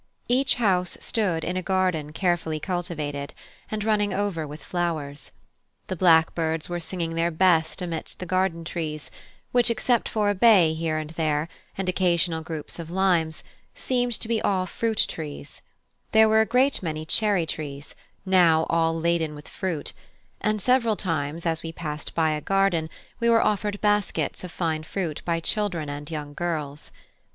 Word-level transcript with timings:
Each 0.27 0.55
house 0.55 0.97
stood 0.99 1.43
in 1.43 1.55
a 1.55 1.61
garden 1.61 2.11
carefully 2.11 2.59
cultivated, 2.59 3.35
and 3.69 3.83
running 3.83 4.15
over 4.15 4.47
with 4.47 4.63
flowers. 4.63 5.31
The 5.85 5.95
blackbirds 5.95 6.67
were 6.67 6.79
singing 6.79 7.13
their 7.13 7.29
best 7.29 7.83
amidst 7.83 8.19
the 8.19 8.25
garden 8.25 8.63
trees, 8.63 9.11
which, 9.51 9.69
except 9.69 10.09
for 10.09 10.31
a 10.31 10.33
bay 10.33 10.73
here 10.73 10.97
and 10.97 11.11
there, 11.11 11.49
and 11.77 11.87
occasional 11.87 12.41
groups 12.41 12.79
of 12.79 12.89
limes, 12.89 13.43
seemed 13.75 14.13
to 14.19 14.27
be 14.27 14.41
all 14.41 14.65
fruit 14.65 15.05
trees: 15.07 15.61
there 16.13 16.27
were 16.27 16.41
a 16.41 16.47
great 16.47 16.81
many 16.81 17.05
cherry 17.05 17.45
trees, 17.45 17.93
now 18.25 18.65
all 18.71 18.99
laden 18.99 19.35
with 19.35 19.47
fruit; 19.47 19.93
and 20.39 20.59
several 20.63 20.95
times 20.95 21.45
as 21.45 21.61
we 21.61 21.71
passed 21.71 22.15
by 22.15 22.31
a 22.31 22.41
garden 22.41 22.89
we 23.19 23.29
were 23.29 23.45
offered 23.45 23.79
baskets 23.81 24.43
of 24.43 24.51
fine 24.51 24.81
fruit 24.81 25.21
by 25.25 25.39
children 25.39 25.89
and 25.89 26.09
young 26.09 26.33
girls. 26.33 26.89